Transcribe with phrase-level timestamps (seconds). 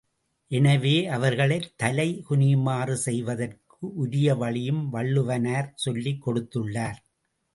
[0.51, 6.99] எனவே, அவர்களைத் தலை குனியுமாறு செய்வதற்கு உரிய வழியும் வள்ளுவனார் சொல்லிக் கொடுத்துள்ளார்.